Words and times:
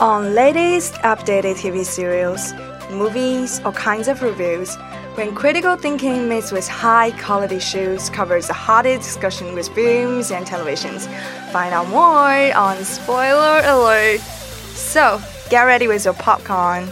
On 0.00 0.32
latest 0.32 0.94
updated 1.02 1.56
TV 1.56 1.84
serials, 1.84 2.54
movies, 2.88 3.60
or 3.64 3.72
kinds 3.72 4.06
of 4.06 4.22
reviews, 4.22 4.76
when 5.16 5.34
critical 5.34 5.74
thinking 5.74 6.28
meets 6.28 6.52
with 6.52 6.68
high 6.68 7.10
quality 7.20 7.58
shows 7.58 8.08
covers 8.08 8.46
the 8.46 8.52
hottest 8.52 9.02
discussion 9.02 9.56
with 9.56 9.68
films 9.70 10.30
and 10.30 10.46
televisions. 10.46 11.08
Find 11.50 11.74
out 11.74 11.88
more 11.88 12.54
on 12.56 12.84
Spoiler 12.84 13.60
Alert. 13.64 14.20
So, 14.20 15.20
get 15.50 15.62
ready 15.62 15.88
with 15.88 16.04
your 16.04 16.14
popcorn. 16.14 16.88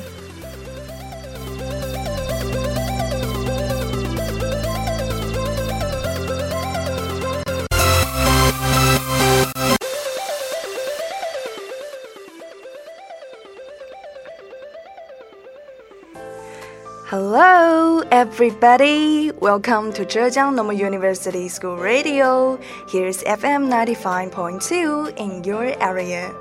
Everybody. 18.13 19.33
Welcome 19.33 19.93
to 19.95 20.05
Zhejiang 20.05 20.55
Normal 20.55 20.75
University 20.75 21.49
School 21.49 21.77
Radio. 21.77 22.59
Here's 22.89 23.23
FM 23.25 23.69
95.2 23.69 25.17
in 25.17 25.43
your 25.43 25.65
area. 25.83 26.33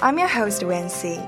I'm 0.00 0.18
your 0.18 0.28
host, 0.28 0.62
Wency. 0.62 1.20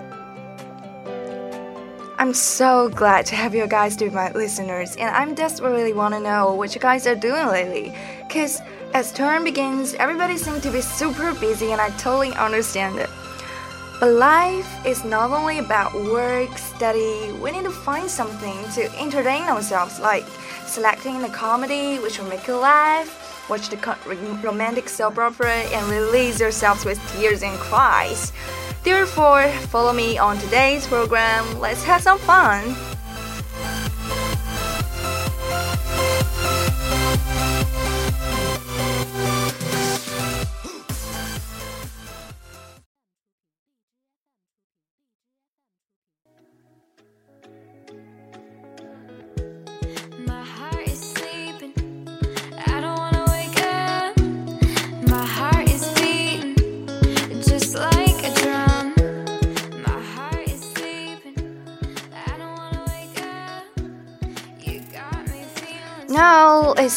I'm 2.16 2.32
so 2.32 2.88
glad 2.88 3.26
to 3.26 3.34
have 3.34 3.54
you 3.54 3.66
guys 3.66 3.96
to 3.96 4.10
my 4.10 4.32
listeners, 4.32 4.96
and 4.96 5.14
I'm 5.14 5.34
desperately 5.34 5.92
want 5.92 6.14
to 6.14 6.20
know 6.20 6.54
what 6.54 6.74
you 6.74 6.80
guys 6.80 7.06
are 7.06 7.14
doing 7.16 7.46
lately. 7.48 7.94
Cause 8.30 8.62
as 8.94 9.12
term 9.12 9.44
begins, 9.44 9.94
everybody 9.94 10.38
seems 10.38 10.62
to 10.62 10.70
be 10.70 10.80
super 10.80 11.34
busy, 11.34 11.72
and 11.72 11.80
I 11.80 11.90
totally 11.98 12.32
understand 12.34 12.98
it. 12.98 13.10
But 14.00 14.12
life 14.12 14.84
is 14.84 15.04
not 15.04 15.30
only 15.30 15.58
about 15.58 15.94
work, 15.94 16.58
study, 16.58 17.32
we 17.40 17.52
need 17.52 17.64
to 17.64 17.70
find 17.70 18.10
something 18.10 18.56
to 18.74 18.82
entertain 19.00 19.42
ourselves, 19.42 20.00
like 20.00 20.24
selecting 20.66 21.22
a 21.22 21.28
comedy 21.28 21.98
which 21.98 22.18
will 22.18 22.28
make 22.28 22.46
you 22.46 22.56
laugh, 22.56 23.08
watch 23.48 23.68
the 23.68 23.78
romantic 24.42 24.88
soap 24.88 25.18
opera, 25.18 25.54
and 25.72 25.88
release 25.88 26.40
yourselves 26.40 26.84
with 26.84 26.98
tears 27.12 27.42
and 27.42 27.56
cries. 27.58 28.32
Therefore, 28.82 29.48
follow 29.70 29.92
me 29.92 30.18
on 30.18 30.38
today's 30.38 30.86
program. 30.86 31.60
Let's 31.60 31.84
have 31.84 32.02
some 32.02 32.18
fun. 32.18 32.93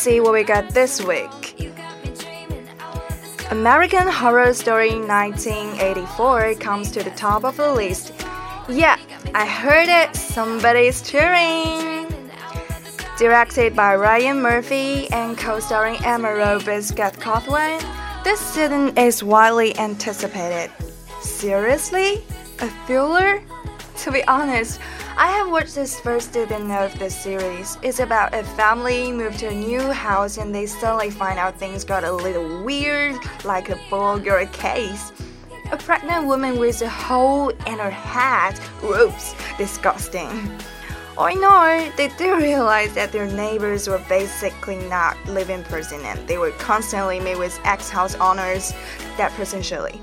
See 0.08 0.22
what 0.22 0.32
we 0.32 0.42
got 0.42 0.70
this 0.70 1.04
week. 1.04 1.70
American 3.52 4.08
Horror 4.08 4.54
Story 4.54 4.96
1984 5.02 6.56
comes 6.62 6.92
to 6.92 7.04
the 7.04 7.10
top 7.12 7.44
of 7.44 7.58
the 7.58 7.74
list. 7.74 8.14
Yeah, 8.70 8.98
I 9.36 9.46
heard 9.46 9.90
it, 9.90 10.16
somebody's 10.16 11.02
cheering! 11.02 12.08
Directed 13.18 13.76
by 13.76 13.98
Ryan 13.98 14.42
Murphy 14.42 15.12
and 15.12 15.38
co 15.38 15.60
starring 15.60 15.98
Emma 16.06 16.34
Roberts 16.34 16.88
Scott 16.88 17.16
Cawthon, 17.16 17.84
this 18.24 18.40
season 18.40 18.98
is 18.98 19.26
widely 19.26 19.78
anticipated. 19.78 20.72
Seriously? 21.20 22.24
A 22.60 22.70
thriller? 22.86 23.44
To 24.04 24.12
be 24.14 24.24
honest, 24.24 24.80
I 25.20 25.32
have 25.32 25.50
watched 25.50 25.74
this 25.74 26.00
first 26.00 26.32
season 26.36 26.70
of 26.70 27.00
the 27.00 27.10
series. 27.10 27.76
It's 27.82 28.00
about 28.00 28.36
a 28.36 28.44
family 28.44 29.12
moved 29.12 29.40
to 29.40 29.48
a 29.48 29.52
new 29.52 29.82
house 29.92 30.38
and 30.38 30.54
they 30.54 30.68
suddenly 30.68 31.10
find 31.10 31.40
out 31.40 31.58
things 31.58 31.84
got 31.84 32.04
a 32.04 32.12
little 32.12 32.64
weird, 32.64 33.16
like 33.44 33.70
a 33.70 33.80
burglary 33.90 34.46
case. 34.54 35.12
A 35.72 35.78
pregnant 35.78 36.28
woman 36.28 36.60
with 36.60 36.84
a 36.84 36.88
hole 36.88 37.50
in 37.50 37.80
her 37.80 37.90
head. 37.90 38.60
Oops, 38.84 39.34
disgusting. 39.58 40.30
Or 41.18 41.34
no, 41.34 41.92
they 41.98 42.10
do 42.10 42.38
realize 42.38 42.94
that 42.94 43.12
their 43.12 43.26
neighbors 43.26 43.88
were 43.88 44.04
basically 44.08 44.78
not 44.88 45.18
living 45.26 45.64
person 45.64 46.00
and 46.02 46.28
they 46.28 46.38
were 46.38 46.52
constantly 46.52 47.20
meet 47.20 47.40
with 47.40 47.60
ex-house 47.64 48.14
owners, 48.16 48.72
that 49.18 49.32
person 49.32 49.64
Shirley. 49.64 50.00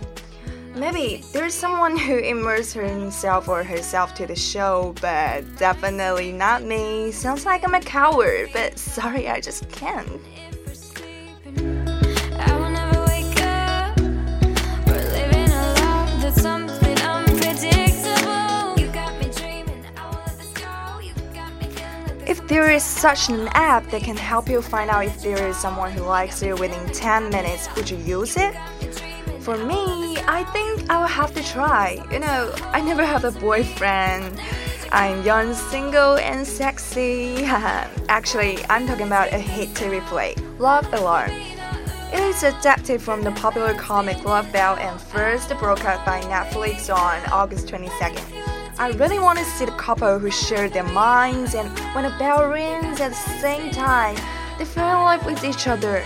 Maybe 0.77 1.23
there's 1.33 1.55
someone 1.55 1.97
who 1.97 2.19
immersed 2.19 2.75
himself 2.75 3.49
or 3.49 3.63
herself 3.63 4.13
to 4.15 4.27
the 4.27 4.35
show, 4.35 4.93
but 5.01 5.45
definitely 5.57 6.33
not 6.33 6.65
me. 6.65 7.13
Sounds 7.13 7.47
like 7.47 7.65
I'm 7.65 7.75
a 7.75 7.81
coward, 7.81 8.51
but 8.53 8.77
sorry, 8.77 9.29
I 9.29 9.41
just 9.41 9.71
can't. 9.71 10.21
If 22.27 22.49
there 22.49 22.71
is 22.71 22.83
such 22.83 23.29
an 23.29 23.49
app 23.53 23.89
that 23.91 24.03
can 24.03 24.17
help 24.17 24.49
you 24.49 24.61
find 24.61 24.91
out 24.91 25.05
if 25.05 25.23
there 25.23 25.47
is 25.47 25.57
someone 25.57 25.93
who 25.93 26.03
likes 26.03 26.43
you 26.43 26.57
within 26.57 26.93
10 26.93 27.31
minutes, 27.31 27.69
would 27.77 27.89
you 27.89 27.99
use 27.99 28.37
it? 28.37 28.57
For 29.45 29.59
me, 29.59 30.17
I 30.27 30.43
think 30.55 30.89
I 30.89 30.99
will 30.99 31.07
have 31.07 31.35
to 31.35 31.43
try. 31.45 32.03
You 32.11 32.19
know, 32.19 32.51
I 32.73 32.81
never 32.81 33.05
have 33.05 33.25
a 33.25 33.31
boyfriend. 33.31 34.41
I'm 34.91 35.23
young, 35.23 35.53
single, 35.53 36.17
and 36.17 36.47
sexy. 36.47 37.45
Actually, 38.09 38.65
I'm 38.71 38.87
talking 38.87 39.07
about 39.07 39.35
a 39.35 39.39
hit 39.39 39.69
TV 39.75 40.01
play, 40.07 40.35
Love 40.59 40.91
Alarm. 40.95 41.31
It 41.31 42.21
is 42.21 42.43
adapted 42.43 43.03
from 43.03 43.21
the 43.21 43.33
popular 43.33 43.75
comic 43.75 44.25
Love 44.25 44.51
Bell 44.51 44.77
and 44.77 44.99
first 44.99 45.51
broadcast 45.59 46.07
by 46.07 46.23
Netflix 46.23 46.89
on 46.89 47.21
August 47.31 47.67
22nd. 47.67 48.25
I 48.79 48.93
really 48.93 49.19
want 49.19 49.39
to 49.41 49.45
see 49.45 49.67
the 49.67 49.73
couple 49.73 50.19
who 50.19 50.31
share 50.31 50.71
their 50.71 50.89
minds 50.89 51.55
and 51.55 51.69
when 51.95 52.07
a 52.07 52.19
bell 52.19 52.49
rings 52.49 52.99
at 52.99 53.11
the 53.11 53.39
same 53.43 53.71
time, 53.73 54.17
they 54.57 54.65
fell 54.65 54.89
in 54.89 55.05
love 55.05 55.27
with 55.27 55.45
each 55.45 55.67
other. 55.67 56.03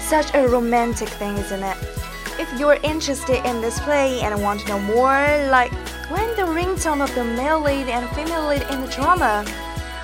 Such 0.00 0.34
a 0.34 0.48
romantic 0.48 1.08
thing, 1.08 1.36
isn't 1.36 1.62
it? 1.62 1.93
If 2.36 2.58
you're 2.58 2.78
interested 2.82 3.46
in 3.46 3.60
this 3.60 3.78
play 3.80 4.20
and 4.20 4.42
want 4.42 4.60
to 4.60 4.68
know 4.68 4.80
more, 4.80 5.48
like 5.50 5.72
when 6.10 6.28
the 6.36 6.42
ringtone 6.42 7.02
of 7.02 7.14
the 7.14 7.24
male 7.24 7.60
lead 7.60 7.88
and 7.88 8.08
female 8.14 8.48
lead 8.48 8.62
in 8.70 8.80
the 8.80 8.88
drama, 8.88 9.44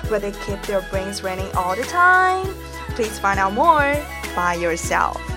will 0.09 0.19
they 0.19 0.31
keep 0.31 0.61
their 0.63 0.81
brains 0.89 1.23
running 1.23 1.53
all 1.55 1.75
the 1.75 1.83
time? 1.83 2.47
Please 2.95 3.19
find 3.19 3.39
out 3.39 3.53
more 3.53 3.95
by 4.35 4.55
yourself. 4.55 5.30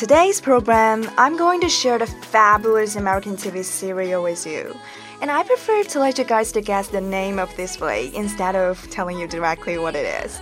Today's 0.00 0.40
program, 0.40 1.06
I'm 1.18 1.36
going 1.36 1.60
to 1.60 1.68
share 1.68 1.98
the 1.98 2.06
fabulous 2.06 2.96
American 2.96 3.36
TV 3.36 3.62
serial 3.62 4.22
with 4.22 4.46
you. 4.46 4.74
And 5.20 5.30
I 5.30 5.42
prefer 5.42 5.82
to 5.82 6.00
let 6.00 6.16
you 6.16 6.24
guys 6.24 6.52
to 6.52 6.62
guess 6.62 6.88
the 6.88 7.02
name 7.02 7.38
of 7.38 7.54
this 7.54 7.76
play 7.76 8.10
instead 8.14 8.56
of 8.56 8.80
telling 8.88 9.18
you 9.18 9.28
directly 9.28 9.76
what 9.76 9.94
it 9.94 10.24
is. 10.24 10.40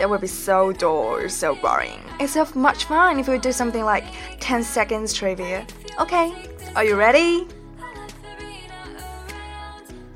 That 0.00 0.10
would 0.10 0.22
be 0.22 0.26
so 0.26 0.72
dull, 0.72 1.28
so 1.28 1.54
boring. 1.54 2.00
It's 2.18 2.32
so 2.32 2.48
much 2.56 2.86
fun 2.86 3.20
if 3.20 3.28
we 3.28 3.38
do 3.38 3.52
something 3.52 3.84
like 3.84 4.06
10 4.40 4.64
seconds 4.64 5.14
trivia. 5.14 5.64
Okay, 6.00 6.34
are 6.74 6.84
you 6.84 6.96
ready? 6.96 7.46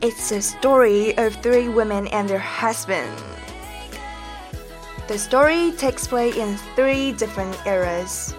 It's 0.00 0.32
a 0.32 0.42
story 0.42 1.16
of 1.16 1.36
three 1.36 1.68
women 1.68 2.08
and 2.08 2.28
their 2.28 2.40
husband. 2.40 3.16
The 5.06 5.16
story 5.16 5.70
takes 5.76 6.08
place 6.08 6.34
in 6.34 6.56
three 6.74 7.12
different 7.12 7.56
eras. 7.64 8.34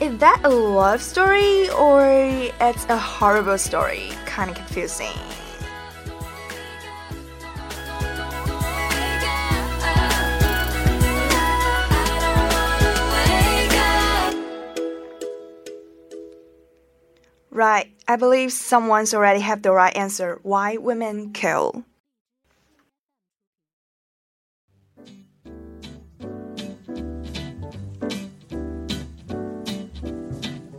Is 0.00 0.16
that 0.18 0.40
a 0.44 0.48
love 0.48 1.02
story 1.02 1.68
or 1.70 2.06
it's 2.60 2.84
a 2.88 2.96
horrible 2.96 3.58
story? 3.58 4.10
Kind 4.26 4.48
of 4.48 4.56
confusing. 4.56 5.10
Right, 17.50 17.90
I 18.06 18.14
believe 18.14 18.52
someone's 18.52 19.12
already 19.12 19.40
have 19.40 19.62
the 19.62 19.72
right 19.72 19.96
answer. 19.96 20.38
Why 20.44 20.76
women 20.76 21.32
kill. 21.32 21.84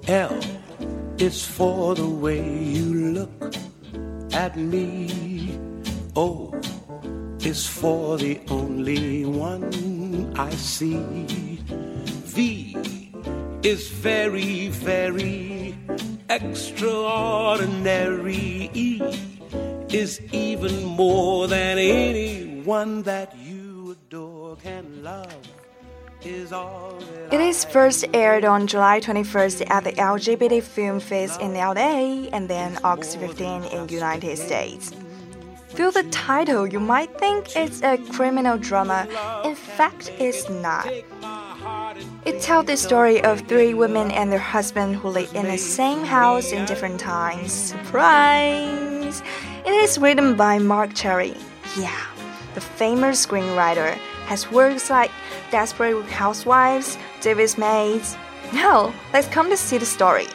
L 0.10 0.34
is 1.20 1.46
for 1.46 1.94
the 1.94 2.10
way 2.10 2.42
you 2.42 3.14
look 3.14 3.54
at 4.34 4.58
me. 4.58 5.56
O 6.16 6.52
is 7.42 7.68
for 7.68 8.18
the 8.18 8.42
only 8.50 9.24
one 9.26 10.34
I 10.36 10.50
see. 10.50 11.60
V 12.26 12.76
is 13.62 13.90
very, 13.90 14.70
very 14.70 15.78
extraordinary. 16.28 18.72
E 18.74 19.00
is 19.92 20.20
even 20.32 20.86
more 20.86 21.48
than 21.48 21.78
anyone 21.78 23.04
that 23.04 23.38
you 23.38 23.92
adore 23.92 24.56
can 24.56 25.04
love. 25.04 25.49
It 26.22 27.40
is 27.40 27.64
first 27.64 28.06
aired 28.14 28.44
on 28.44 28.68
July 28.68 29.00
21st 29.00 29.70
at 29.70 29.86
the 29.86 29.94
LGBT 29.94 30.62
Film 30.62 31.00
Fest 31.00 31.40
in 31.40 31.54
LA 31.54 32.28
and 32.34 32.50
then 32.50 32.78
August 32.84 33.18
15 33.20 33.64
in 33.64 33.88
United 33.88 34.38
States. 34.38 34.92
Through 35.70 35.92
the 35.92 36.04
title, 36.12 36.68
you 36.68 36.80
might 36.82 37.18
think 37.20 37.56
it's 37.56 37.82
a 37.84 37.98
criminal 38.12 38.58
drama. 38.58 39.08
In 39.46 39.56
fact, 39.56 40.12
it's 40.20 40.50
not. 40.50 40.92
It 42.26 42.42
tells 42.42 42.66
the 42.66 42.76
story 42.76 43.24
of 43.24 43.48
three 43.48 43.74
women 43.74 44.12
and 44.12 44.30
their 44.30 44.40
husband 44.40 44.98
who 44.98 45.08
live 45.08 45.34
in 45.34 45.46
the 45.46 45.58
same 45.58 46.04
house 46.04 46.52
in 46.52 46.66
different 46.66 47.00
times. 47.00 47.54
Surprise! 47.54 49.24
It 49.66 49.72
is 49.72 49.98
written 49.98 50.36
by 50.36 50.60
Marc 50.60 50.96
Cherry. 50.96 51.36
Yeah, 51.78 52.02
the 52.56 52.62
famous 52.62 53.26
screenwriter 53.26 53.94
has 54.26 54.52
works 54.52 54.90
like 54.90 55.12
Desperate 55.52 55.96
with 55.96 56.10
Housewives, 56.10 56.98
Devious 57.22 57.58
Maids. 57.58 58.18
Now, 58.54 58.94
let's 59.14 59.28
come 59.28 59.50
to 59.50 59.58
see 59.58 59.78
the 59.78 59.86
story. 59.86 60.28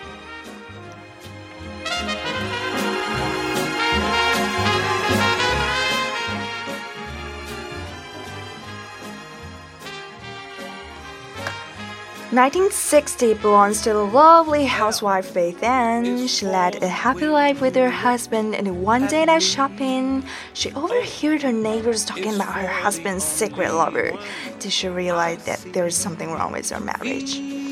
1960 12.34 13.34
belongs 13.34 13.82
to 13.82 13.92
the 13.92 14.02
lovely 14.02 14.64
housewife 14.64 15.32
Beth 15.32 15.62
Ann. 15.62 16.26
She 16.26 16.46
led 16.46 16.82
a 16.82 16.88
happy 16.88 17.28
life 17.28 17.60
with 17.60 17.76
her 17.76 17.88
husband, 17.88 18.56
and 18.56 18.82
one 18.82 19.06
day 19.06 19.22
at 19.22 19.40
shopping, 19.40 20.24
she 20.52 20.72
overheard 20.72 21.42
her 21.42 21.52
neighbors 21.52 22.04
talking 22.04 22.34
about 22.34 22.52
her 22.54 22.66
husband's 22.66 23.22
secret 23.22 23.72
lover. 23.72 24.18
Did 24.58 24.72
she 24.72 24.88
realize 24.88 25.44
that 25.44 25.60
there 25.72 25.86
is 25.86 25.94
something 25.94 26.32
wrong 26.32 26.50
with 26.50 26.70
their 26.70 26.80
marriage? 26.80 27.63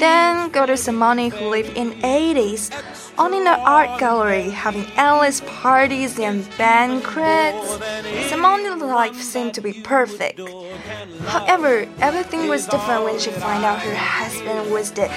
Then 0.00 0.48
go 0.50 0.64
to 0.64 0.78
Simone 0.78 1.30
who 1.30 1.50
lived 1.50 1.76
in 1.76 1.92
80s, 2.00 2.70
owning 3.18 3.46
an 3.46 3.60
art 3.60 4.00
gallery, 4.00 4.48
having 4.48 4.86
endless 4.96 5.42
parties 5.42 6.18
and 6.18 6.48
banquets. 6.56 7.78
Simone's 8.30 8.80
life 8.82 9.20
seemed 9.20 9.52
to 9.54 9.60
be 9.60 9.74
perfect. 9.74 10.40
However, 11.26 11.86
everything 12.00 12.48
was 12.48 12.66
different 12.66 13.04
when 13.04 13.18
she 13.18 13.30
found 13.30 13.62
out 13.62 13.80
her 13.80 13.94
husband 13.94 14.72
was 14.72 14.90
the 14.92 15.12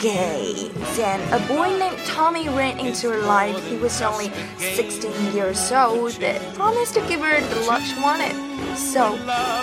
gay. 0.00 0.70
Then 0.94 1.20
a 1.32 1.44
boy 1.48 1.76
named 1.76 1.98
Tommy 2.06 2.48
ran 2.48 2.78
into 2.78 3.10
her 3.10 3.22
life. 3.22 3.58
He 3.66 3.76
was 3.76 4.00
only 4.00 4.30
16 4.58 5.34
years 5.34 5.72
old, 5.72 6.16
but 6.20 6.40
promised 6.54 6.94
to 6.94 7.00
give 7.08 7.20
her 7.20 7.40
the 7.40 7.60
love 7.66 7.82
she 7.82 8.00
wanted. 8.00 8.47
So, 8.76 9.16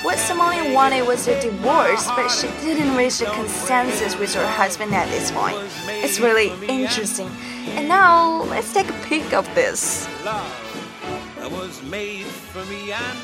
what 0.04 0.18
Simone 0.18 0.74
wanted 0.74 1.08
was 1.08 1.28
a 1.28 1.40
divorce, 1.42 2.08
but 2.08 2.30
she 2.30 2.48
didn't 2.64 2.96
reach 2.96 3.22
a 3.22 3.26
consensus 3.26 4.18
with 4.18 4.34
her 4.36 4.46
husband 4.46 4.94
at 4.94 5.08
this 5.10 5.32
point. 5.32 5.58
It's 5.88 6.20
really 6.20 6.52
interesting. 6.68 7.30
And 7.76 7.88
now, 7.88 8.44
let's 8.44 8.74
take 8.74 8.90
a 8.90 8.94
peek 9.08 9.34
of 9.34 9.46
this. 9.56 10.08
was 10.24 11.82
made 11.84 12.26
for 12.26 12.64
me 12.66 12.92
and 12.92 13.18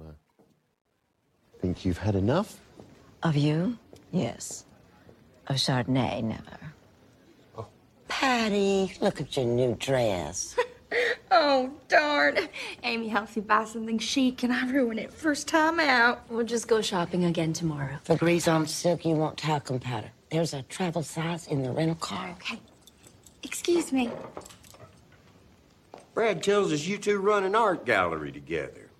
uh, 0.00 0.12
Think 1.60 1.84
you've 1.84 1.98
had 1.98 2.14
enough? 2.14 2.60
Of 3.22 3.36
you? 3.36 3.78
Yes. 4.12 4.64
Of 5.48 5.56
Chardonnay, 5.56 6.22
never. 6.22 6.67
Patty, 8.08 8.92
look 9.00 9.20
at 9.20 9.36
your 9.36 9.46
new 9.46 9.74
dress. 9.78 10.56
oh, 11.30 11.70
darn. 11.88 12.38
Amy 12.82 13.08
helps 13.08 13.36
me 13.36 13.42
buy 13.42 13.64
something 13.64 13.98
chic 13.98 14.42
and 14.42 14.52
I 14.52 14.68
ruin 14.70 14.98
it 14.98 15.12
first 15.12 15.46
time 15.46 15.78
out. 15.78 16.28
We'll 16.30 16.44
just 16.44 16.66
go 16.68 16.80
shopping 16.80 17.26
again 17.26 17.52
tomorrow. 17.52 17.98
The 18.04 18.16
grease 18.16 18.48
on 18.48 18.66
silk, 18.66 19.04
you 19.04 19.14
want 19.14 19.36
talcum 19.36 19.78
powder. 19.78 20.10
There's 20.30 20.54
a 20.54 20.62
travel 20.62 21.02
size 21.02 21.46
in 21.46 21.62
the 21.62 21.70
rental 21.70 21.96
car. 21.96 22.30
Okay. 22.30 22.58
Excuse 23.42 23.92
me. 23.92 24.10
Brad 26.14 26.42
tells 26.42 26.72
us 26.72 26.86
you 26.86 26.98
two 26.98 27.18
run 27.18 27.44
an 27.44 27.54
art 27.54 27.86
gallery 27.86 28.32
together. 28.32 28.90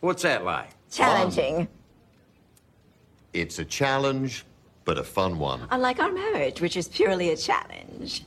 What's 0.00 0.22
that 0.22 0.44
like? 0.44 0.70
Challenging. 0.90 1.56
Um, 1.60 1.68
it's 3.32 3.58
a 3.58 3.64
challenge, 3.64 4.44
but 4.84 4.98
a 4.98 5.04
fun 5.04 5.38
one. 5.38 5.66
Unlike 5.70 6.00
our 6.00 6.12
marriage, 6.12 6.60
which 6.60 6.76
is 6.76 6.88
purely 6.88 7.30
a 7.30 7.36
challenge. 7.36 8.24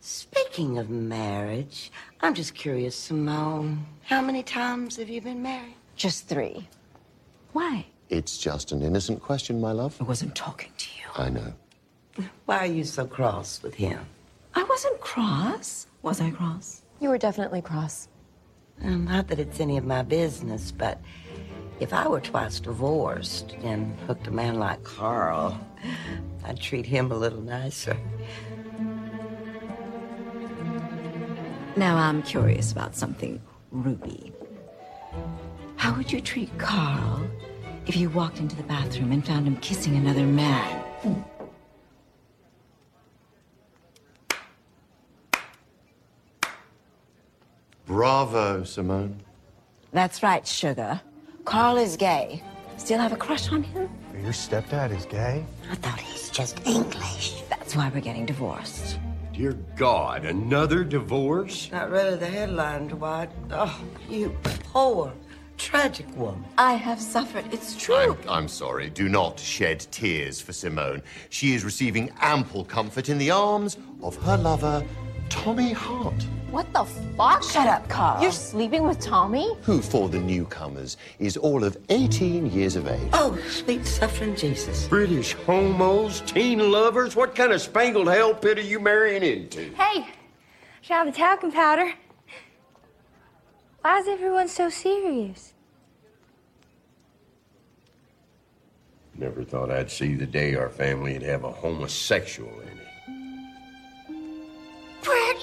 Speaking 0.00 0.78
of 0.78 0.88
marriage, 0.90 1.90
I'm 2.20 2.34
just 2.34 2.54
curious, 2.54 2.94
Simone. 2.96 3.84
How 4.02 4.20
many 4.20 4.42
times 4.42 4.96
have 4.96 5.08
you 5.08 5.20
been 5.20 5.42
married? 5.42 5.74
Just 5.96 6.28
three. 6.28 6.68
Why? 7.52 7.86
It's 8.08 8.38
just 8.38 8.72
an 8.72 8.82
innocent 8.82 9.20
question, 9.22 9.60
my 9.60 9.72
love. 9.72 9.96
I 10.00 10.04
wasn't 10.04 10.34
talking 10.34 10.70
to 10.76 10.88
you. 10.98 11.24
I 11.24 11.30
know. 11.30 11.52
Why 12.44 12.58
are 12.58 12.66
you 12.66 12.84
so 12.84 13.06
cross 13.06 13.62
with 13.62 13.74
him? 13.74 13.98
I 14.54 14.62
wasn't 14.64 15.00
cross. 15.00 15.86
Was 16.02 16.20
I 16.20 16.30
cross? 16.30 16.82
You 17.00 17.08
were 17.08 17.18
definitely 17.18 17.62
cross. 17.62 18.08
Well, 18.82 18.96
not 18.96 19.28
that 19.28 19.38
it's 19.38 19.60
any 19.60 19.76
of 19.76 19.84
my 19.84 20.02
business, 20.02 20.70
but 20.70 21.00
if 21.80 21.92
I 21.92 22.06
were 22.08 22.20
twice 22.20 22.60
divorced 22.60 23.54
and 23.62 23.98
hooked 24.06 24.26
a 24.28 24.30
man 24.30 24.58
like 24.58 24.82
Carl, 24.84 25.58
I'd 26.44 26.60
treat 26.60 26.86
him 26.86 27.10
a 27.10 27.16
little 27.16 27.40
nicer. 27.40 27.96
Now 31.76 31.96
I'm 31.98 32.22
curious 32.22 32.72
about 32.72 32.96
something, 32.96 33.38
Ruby. 33.70 34.32
How 35.76 35.94
would 35.94 36.10
you 36.10 36.22
treat 36.22 36.56
Carl 36.58 37.28
if 37.86 37.96
you 37.96 38.08
walked 38.08 38.38
into 38.38 38.56
the 38.56 38.62
bathroom 38.62 39.12
and 39.12 39.24
found 39.24 39.46
him 39.46 39.56
kissing 39.58 39.94
another 39.94 40.24
man? 40.24 40.82
Bravo, 47.84 48.64
Simone. 48.64 49.20
That's 49.92 50.22
right, 50.22 50.46
sugar. 50.46 51.00
Carl 51.44 51.76
is 51.76 51.98
gay. 51.98 52.42
Still 52.78 52.98
have 52.98 53.12
a 53.12 53.16
crush 53.16 53.52
on 53.52 53.62
him? 53.62 53.90
Your 54.22 54.32
stepdad 54.32 54.96
is 54.96 55.04
gay? 55.04 55.44
I 55.70 55.74
thought 55.76 56.00
he's 56.00 56.30
just 56.30 56.66
English. 56.66 57.42
That's 57.50 57.76
why 57.76 57.90
we're 57.94 58.00
getting 58.00 58.24
divorced. 58.24 58.98
Dear 59.36 59.52
God, 59.76 60.24
another 60.24 60.82
divorce? 60.82 61.70
Not 61.70 61.90
really 61.90 62.16
the 62.16 62.26
headline, 62.26 62.88
Dwight. 62.88 63.28
Oh, 63.50 63.82
you 64.08 64.34
poor, 64.72 65.12
tragic 65.58 66.06
woman. 66.16 66.42
I 66.56 66.72
have 66.72 66.98
suffered. 66.98 67.44
It's 67.52 67.76
true. 67.76 68.16
I'm, 68.22 68.28
I'm 68.30 68.48
sorry. 68.48 68.88
Do 68.88 69.10
not 69.10 69.38
shed 69.38 69.80
tears 69.90 70.40
for 70.40 70.54
Simone. 70.54 71.02
She 71.28 71.54
is 71.54 71.66
receiving 71.66 72.10
ample 72.22 72.64
comfort 72.64 73.10
in 73.10 73.18
the 73.18 73.30
arms 73.30 73.76
of 74.02 74.16
her 74.22 74.38
lover, 74.38 74.82
Tommy 75.28 75.72
Hart. 75.74 76.26
What 76.56 76.72
the 76.72 76.84
fuck? 77.18 77.42
Shut 77.42 77.68
up, 77.68 77.86
Carl. 77.86 78.22
You're 78.22 78.32
sleeping 78.32 78.84
with 78.84 78.98
Tommy? 78.98 79.54
Who, 79.64 79.82
for 79.82 80.08
the 80.08 80.18
newcomers, 80.18 80.96
is 81.18 81.36
all 81.36 81.62
of 81.62 81.76
18 81.90 82.50
years 82.50 82.76
of 82.76 82.88
age. 82.88 83.10
Oh, 83.12 83.38
sweet 83.50 83.84
suffering 83.84 84.34
Jesus. 84.34 84.88
British 84.88 85.34
homos, 85.34 86.22
teen 86.22 86.72
lovers? 86.72 87.14
What 87.14 87.34
kind 87.34 87.52
of 87.52 87.60
spangled 87.60 88.08
hell 88.08 88.32
pit 88.32 88.56
are 88.56 88.62
you 88.62 88.80
marrying 88.80 89.22
into? 89.22 89.70
Hey, 89.74 90.06
shout 90.80 91.06
out 91.06 91.12
the 91.12 91.18
talcum 91.18 91.52
powder. 91.52 91.92
Why 93.82 93.98
is 93.98 94.08
everyone 94.08 94.48
so 94.48 94.70
serious? 94.70 95.52
Never 99.14 99.44
thought 99.44 99.70
I'd 99.70 99.90
see 99.90 100.14
the 100.14 100.24
day 100.24 100.54
our 100.54 100.70
family'd 100.70 101.20
have 101.20 101.44
a 101.44 101.52
homosexual 101.52 102.60
in 102.60 102.68
it. 102.68 102.86
Brad, 105.02 105.36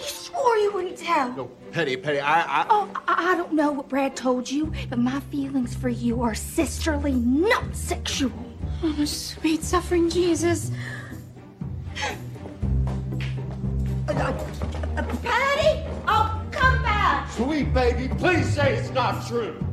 you 0.55 0.63
you 0.63 0.71
wouldn't 0.73 0.97
tell. 0.97 1.31
No, 1.33 1.45
Penny, 1.71 1.97
Penny, 1.97 2.19
I, 2.19 2.61
I... 2.61 2.65
Oh, 2.69 2.89
I, 3.07 3.33
I 3.33 3.35
don't 3.35 3.53
know 3.53 3.71
what 3.71 3.89
Brad 3.89 4.15
told 4.15 4.49
you, 4.49 4.71
but 4.89 4.99
my 4.99 5.19
feelings 5.19 5.75
for 5.75 5.89
you 5.89 6.21
are 6.21 6.33
sisterly, 6.35 7.13
not 7.13 7.75
sexual. 7.75 8.31
Oh, 8.81 9.05
sweet 9.05 9.63
suffering 9.63 10.09
Jesus. 10.09 10.71
Patty! 14.07 15.83
Oh, 16.07 16.41
come 16.51 16.81
back! 16.83 17.29
Sweet 17.31 17.73
baby, 17.73 18.13
please 18.15 18.53
say 18.53 18.75
it's 18.75 18.89
not 18.91 19.27
true. 19.27 19.63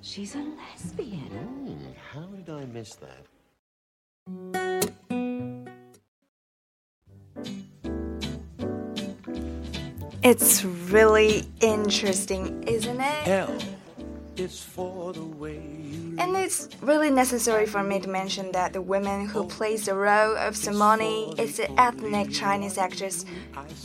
She's 0.00 0.34
a 0.34 0.38
lesbian. 0.38 1.20
Hmm, 1.20 1.92
how 2.12 2.26
did 2.26 2.50
I 2.50 2.64
miss 2.66 2.96
that? 2.96 3.26
It's 10.24 10.64
really 10.64 11.44
interesting, 11.60 12.62
isn't 12.62 12.98
it? 12.98 13.28
L 13.28 13.58
is 14.38 14.58
for 14.58 15.12
the 15.12 15.22
way 15.22 15.60
And 16.16 16.34
it's 16.34 16.66
really 16.80 17.10
necessary 17.10 17.66
for 17.66 17.84
me 17.84 18.00
to 18.00 18.08
mention 18.08 18.50
that 18.52 18.72
the 18.72 18.80
woman 18.80 19.28
who 19.28 19.44
plays 19.44 19.84
the 19.84 19.94
role 19.94 20.34
of 20.38 20.56
Simone 20.56 21.36
is 21.38 21.58
the 21.58 21.68
ethnic 21.78 22.30
Chinese 22.32 22.78
actress 22.78 23.26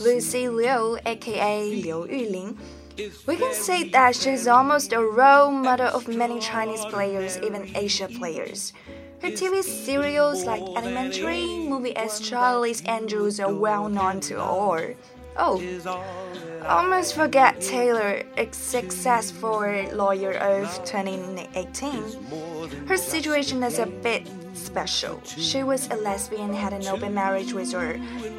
Lucy 0.00 0.48
Liu, 0.48 0.98
aka 1.04 1.82
Liu 1.82 2.08
Yuling. 2.08 2.56
We 3.26 3.36
can 3.36 3.52
say 3.52 3.90
that 3.90 4.16
she's 4.16 4.46
almost 4.46 4.94
a 4.94 5.04
role 5.04 5.50
model 5.50 5.88
of 5.88 6.08
many 6.08 6.40
Chinese 6.40 6.86
players, 6.86 7.36
even 7.44 7.70
Asia 7.76 8.08
players. 8.08 8.72
Her 9.20 9.28
TV 9.28 9.62
serials 9.62 10.46
like 10.46 10.62
Elementary, 10.62 11.44
movie 11.68 11.94
as 11.94 12.18
Charlie's 12.18 12.82
Angels 12.86 13.38
are 13.40 13.52
well 13.52 13.90
known 13.90 14.20
to 14.20 14.40
all. 14.40 14.80
Oh, 15.36 15.62
almost 16.66 17.14
forget 17.14 17.60
Taylor, 17.60 18.22
a 18.36 18.52
successful 18.52 19.60
lawyer 19.92 20.32
of 20.32 20.84
2018. 20.84 22.86
Her 22.86 22.96
situation 22.96 23.62
is 23.62 23.78
a 23.78 23.86
bit 23.86 24.26
special. 24.54 25.22
She 25.24 25.62
was 25.62 25.88
a 25.90 25.96
lesbian, 25.96 26.52
had 26.52 26.72
an 26.72 26.86
open 26.86 27.14
marriage 27.14 27.52
with 27.52 27.72
her 27.72 27.94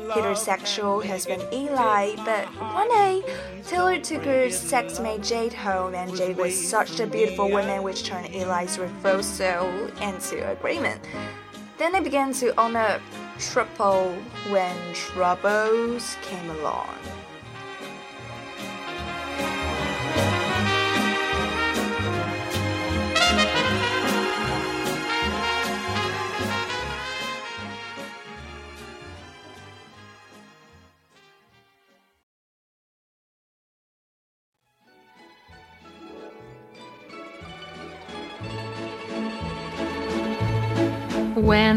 heterosexual 0.09 1.05
husband 1.05 1.43
Eli, 1.51 2.15
but 2.17 2.45
one 2.73 2.89
day 2.89 3.23
Taylor 3.65 3.99
took 3.99 4.23
her 4.25 4.49
sex 4.49 4.99
mate 4.99 5.23
Jade 5.23 5.53
home, 5.53 5.95
and 5.95 6.15
Jade 6.15 6.37
was 6.37 6.69
such 6.69 6.99
a 6.99 7.07
beautiful 7.07 7.49
woman, 7.49 7.83
which 7.83 8.03
turned 8.03 8.33
Eli's 8.35 8.77
refusal 8.77 9.67
into 10.01 10.51
agreement. 10.51 11.01
Then 11.77 11.93
they 11.93 12.01
began 12.01 12.33
to 12.33 12.59
own 12.59 12.75
a 12.75 13.01
triple 13.41 14.13
when 14.49 14.75
troubles 14.93 16.15
came 16.21 16.49
along. 16.51 16.95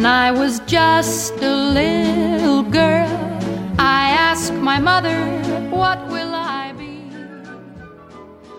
When 0.05 0.13
I 0.13 0.33
was 0.33 0.61
just 0.67 1.33
a 1.41 1.57
little 1.73 2.63
girl, 2.63 3.09
I 3.79 4.11
asked 4.13 4.53
my 4.53 4.79
mother, 4.79 5.17
What 5.71 6.09
will 6.09 6.35
I 6.35 6.75
be? 6.77 7.09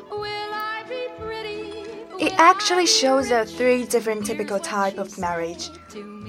Will 0.10 0.52
I 0.52 0.84
be 0.90 1.06
pretty? 1.20 1.86
It 2.20 2.34
actually 2.40 2.88
shows 2.88 3.30
the 3.30 3.46
three 3.46 3.86
different 3.86 4.26
typical 4.26 4.58
type 4.58 4.98
of 4.98 5.20
marriage. 5.20 5.70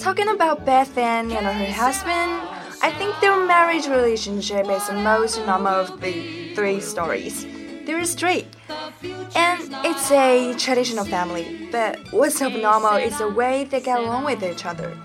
Talking 0.00 0.28
about 0.28 0.66
Beth 0.66 0.98
Ann 0.98 1.32
and 1.32 1.46
her 1.46 1.72
husband, 1.72 2.30
I 2.82 2.90
think 2.98 3.18
their 3.22 3.42
marriage 3.46 3.86
relationship 3.86 4.68
is 4.68 4.86
the 4.86 5.00
most 5.00 5.38
normal 5.46 5.80
of 5.80 5.98
the 5.98 6.52
three 6.54 6.78
stories. 6.78 7.46
There 7.86 8.00
is 8.00 8.10
straight. 8.10 8.46
and 9.36 9.60
it's 9.84 10.10
a 10.10 10.54
traditional 10.58 11.04
family. 11.04 11.68
But 11.70 12.00
what's 12.12 12.42
abnormal 12.42 12.96
is 12.96 13.16
the 13.18 13.28
way 13.28 13.62
they 13.62 13.80
get 13.80 14.00
along 14.00 14.24
with 14.24 14.42
each 14.42 14.66
other. 14.66 14.96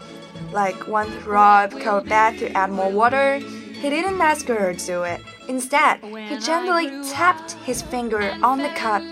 Like 0.52 0.88
one 0.88 1.08
Rob 1.24 1.80
called 1.80 2.10
Beth 2.10 2.40
to 2.40 2.52
add 2.58 2.72
more 2.72 2.92
water, 2.92 3.38
he 3.38 3.90
didn't 3.90 4.20
ask 4.20 4.48
her 4.48 4.74
to 4.74 4.86
do 4.86 5.04
it. 5.04 5.22
Instead, 5.48 6.00
he 6.04 6.38
gently 6.40 6.90
tapped 7.12 7.52
his 7.70 7.84
finger 7.84 8.36
on 8.42 8.58
the 8.58 8.70
cup. 8.70 9.04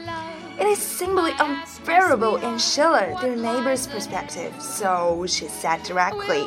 It 0.59 0.65
is 0.65 0.79
simply 0.79 1.31
unbearable 1.39 2.37
in 2.37 2.57
Sheila, 2.57 3.19
their 3.21 3.35
neighbor's 3.35 3.85
perspective. 3.85 4.51
So 4.59 5.25
she 5.27 5.47
said 5.47 5.83
directly, 5.83 6.41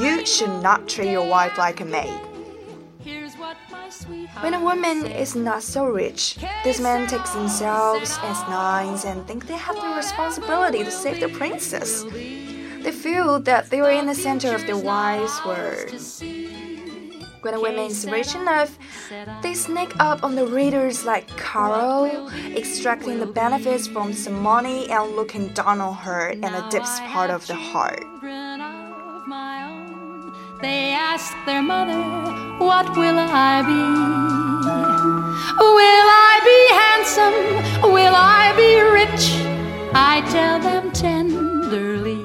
You 0.00 0.26
should 0.26 0.62
not 0.62 0.86
treat 0.86 1.10
your 1.10 1.26
wife 1.26 1.56
like 1.56 1.80
a 1.80 1.84
maid. 1.86 2.20
When 4.40 4.54
a 4.54 4.60
woman 4.60 5.06
is 5.06 5.34
not 5.34 5.62
so 5.62 5.86
rich, 5.86 6.36
these 6.64 6.80
men 6.80 7.06
take 7.06 7.24
themselves 7.32 8.18
as 8.22 8.40
nines 8.48 9.04
and 9.04 9.26
think 9.26 9.46
they 9.46 9.56
have 9.56 9.76
the 9.76 9.94
responsibility 9.96 10.84
to 10.84 10.90
save 10.90 11.20
the 11.20 11.28
princess. 11.28 12.04
They 12.82 12.90
feel 12.90 13.38
that 13.40 13.70
they 13.70 13.80
are 13.80 13.92
in 13.92 14.06
the 14.06 14.14
center 14.14 14.54
of 14.54 14.66
their 14.66 14.76
wife's 14.76 15.44
world. 15.44 15.90
When 17.42 17.54
a 17.54 17.60
woman 17.60 17.90
is 17.90 18.06
rich 18.08 18.34
enough, 18.36 18.78
they 19.42 19.54
sneak 19.54 19.92
up 19.98 20.22
on 20.22 20.36
the 20.36 20.46
readers 20.46 21.04
like 21.04 21.26
Carl, 21.36 22.30
extracting 22.56 23.18
the 23.18 23.26
benefits 23.26 23.88
from 23.88 24.12
some 24.12 24.40
money 24.40 24.88
and 24.88 25.16
looking 25.16 25.48
down 25.48 25.80
on 25.80 25.94
her 25.94 26.30
in 26.30 26.40
the 26.40 26.64
deepest 26.70 27.02
part 27.04 27.30
of 27.30 27.44
the 27.48 27.56
heart. 27.56 28.04
They 30.62 30.92
ask 30.92 31.34
their 31.44 31.60
mother, 31.60 32.00
What 32.64 32.96
will 32.96 33.18
I 33.18 33.62
be? 33.66 33.82
Will 35.58 36.08
I 36.30 36.34
be 36.50 36.60
handsome? 36.82 37.92
Will 37.92 38.14
I 38.14 38.54
be 38.54 38.78
rich? 38.78 39.24
I 39.92 40.22
tell 40.30 40.60
them 40.60 40.92
tenderly. 40.92 42.22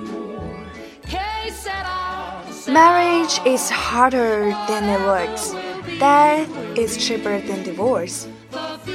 Marriage 2.72 3.42
is 3.44 3.72
harder 3.72 4.52
than 4.68 4.84
it 4.86 5.02
looks. 5.08 5.56
Death 5.98 6.78
is 6.78 6.96
cheaper 6.96 7.40
than 7.42 7.64
divorce. 7.64 8.28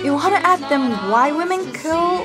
You 0.05 0.15
want 0.15 0.37
to 0.37 0.47
ask 0.47 0.63
them 0.69 0.93
why 1.11 1.33
women 1.33 1.73
kill? 1.73 2.25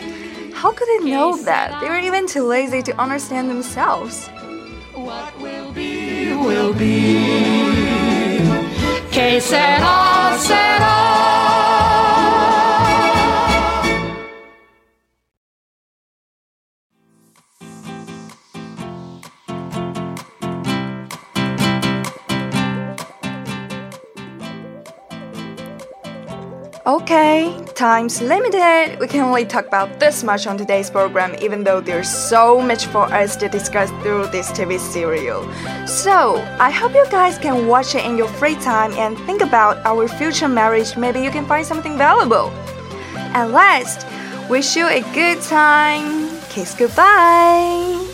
How 0.53 0.71
could 0.71 0.87
they 0.87 1.09
know 1.09 1.35
that? 1.45 1.81
They 1.81 1.89
were 1.89 1.97
even 1.97 2.27
too 2.27 2.45
lazy 2.45 2.83
to 2.83 3.01
understand 3.01 3.49
themselves. 3.49 4.27
What 4.93 5.33
will 5.39 5.71
be, 5.73 5.96
will 6.45 6.73
be. 6.73 7.19
Que 9.11 9.41
sera, 9.41 10.37
sera. 10.39 11.66
Okay, 26.87 27.53
time's 27.75 28.21
limited. 28.21 28.97
We 28.97 29.07
can 29.07 29.19
only 29.19 29.45
talk 29.45 29.67
about 29.67 29.99
this 29.99 30.23
much 30.23 30.47
on 30.47 30.57
today's 30.57 30.89
program, 30.89 31.35
even 31.41 31.65
though 31.65 31.81
there's 31.81 32.07
so 32.07 32.61
much 32.61 32.85
for 32.85 33.03
us 33.13 33.35
to 33.35 33.49
discuss 33.49 33.89
through 34.01 34.27
this 34.27 34.49
TV 34.51 34.79
serial. 34.79 35.43
So, 35.85 36.37
I 36.61 36.71
hope 36.71 36.93
you 36.93 37.05
guys 37.11 37.37
can 37.39 37.67
watch 37.67 37.93
it 37.93 38.05
in 38.05 38.17
your 38.17 38.29
free 38.29 38.55
time 38.55 38.93
and 38.93 39.19
think 39.25 39.41
about 39.41 39.85
our 39.85 40.07
future 40.07 40.47
marriage. 40.47 40.95
Maybe 40.95 41.19
you 41.19 41.29
can 41.29 41.45
find 41.45 41.65
something 41.65 41.97
valuable. 41.97 42.51
At 43.35 43.51
last, 43.51 44.07
wish 44.49 44.77
you 44.77 44.87
a 44.87 45.01
good 45.13 45.41
time. 45.41 46.29
Kiss 46.47 46.73
goodbye. 46.73 48.06